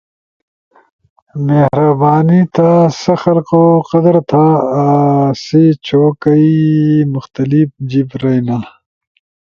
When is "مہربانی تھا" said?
1.45-2.71